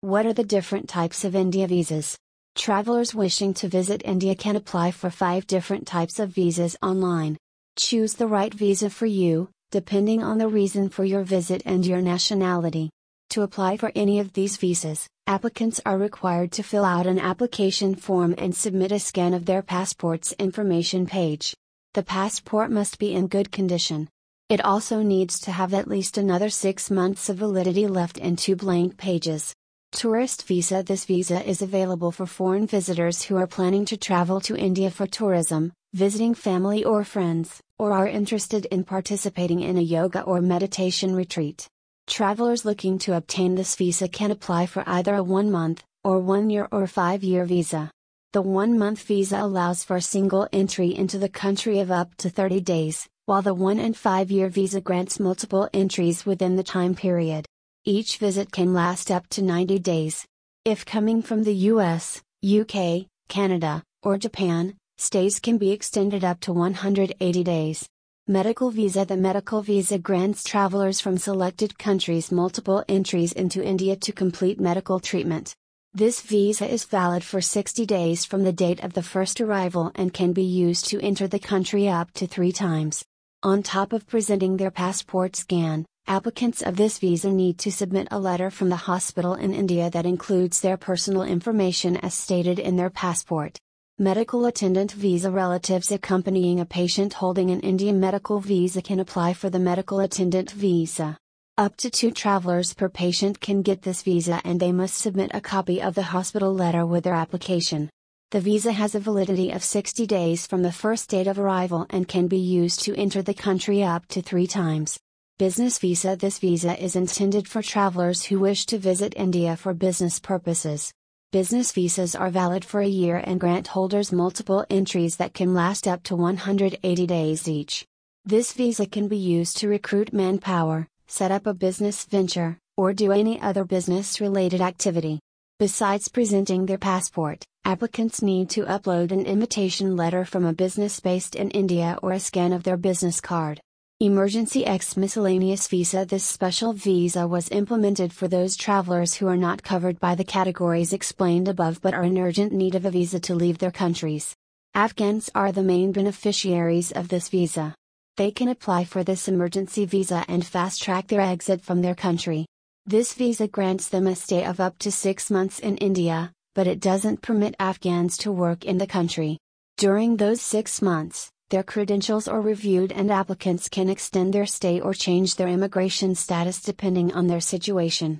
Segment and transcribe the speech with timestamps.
[0.00, 2.16] What are the different types of India visas?
[2.54, 7.36] Travelers wishing to visit India can apply for five different types of visas online.
[7.76, 12.00] Choose the right visa for you, depending on the reason for your visit and your
[12.00, 12.90] nationality.
[13.30, 17.96] To apply for any of these visas, applicants are required to fill out an application
[17.96, 21.56] form and submit a scan of their passport's information page.
[21.94, 24.08] The passport must be in good condition.
[24.48, 28.54] It also needs to have at least another six months of validity left and two
[28.54, 29.52] blank pages.
[29.92, 34.54] Tourist visa This visa is available for foreign visitors who are planning to travel to
[34.54, 40.22] India for tourism, visiting family or friends, or are interested in participating in a yoga
[40.22, 41.66] or meditation retreat.
[42.06, 46.50] Travelers looking to obtain this visa can apply for either a one month, or one
[46.50, 47.90] year or five year visa.
[48.34, 52.28] The one month visa allows for a single entry into the country of up to
[52.30, 56.94] 30 days, while the one and five year visa grants multiple entries within the time
[56.94, 57.47] period.
[57.88, 60.26] Each visit can last up to 90 days.
[60.66, 66.52] If coming from the US, UK, Canada, or Japan, stays can be extended up to
[66.52, 67.88] 180 days.
[68.26, 74.12] Medical visa The medical visa grants travelers from selected countries multiple entries into India to
[74.12, 75.54] complete medical treatment.
[75.94, 80.12] This visa is valid for 60 days from the date of the first arrival and
[80.12, 83.02] can be used to enter the country up to three times.
[83.42, 88.18] On top of presenting their passport scan, applicants of this visa need to submit a
[88.18, 92.90] letter from the hospital in India that includes their personal information as stated in their
[92.90, 93.58] passport.
[93.98, 99.50] Medical attendant visa relatives accompanying a patient holding an Indian medical visa can apply for
[99.50, 101.18] the medical attendant visa.
[101.58, 105.40] Up to two travelers per patient can get this visa and they must submit a
[105.40, 107.90] copy of the hospital letter with their application.
[108.30, 112.06] The visa has a validity of 60 days from the first date of arrival and
[112.06, 114.98] can be used to enter the country up to three times.
[115.38, 120.18] Business visa This visa is intended for travelers who wish to visit India for business
[120.18, 120.92] purposes.
[121.30, 125.86] Business visas are valid for a year and grant holders multiple entries that can last
[125.86, 127.86] up to 180 days each.
[128.24, 133.12] This visa can be used to recruit manpower, set up a business venture, or do
[133.12, 135.20] any other business related activity.
[135.60, 141.36] Besides presenting their passport, applicants need to upload an invitation letter from a business based
[141.36, 143.60] in India or a scan of their business card.
[144.00, 149.64] Emergency X Miscellaneous Visa This special visa was implemented for those travelers who are not
[149.64, 153.34] covered by the categories explained above but are in urgent need of a visa to
[153.34, 154.36] leave their countries.
[154.72, 157.74] Afghans are the main beneficiaries of this visa.
[158.16, 162.46] They can apply for this emergency visa and fast track their exit from their country.
[162.86, 166.78] This visa grants them a stay of up to six months in India, but it
[166.78, 169.38] doesn't permit Afghans to work in the country.
[169.76, 174.92] During those six months, their credentials are reviewed and applicants can extend their stay or
[174.92, 178.16] change their immigration status depending on their situation.